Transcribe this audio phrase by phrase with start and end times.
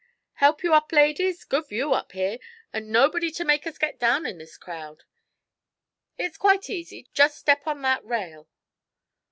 [0.41, 2.39] 'Help you up, ladies; good view up here,
[2.73, 5.03] and nobody to make us get down in this crowd.
[6.17, 8.47] It's quite easy; just step on that rail.'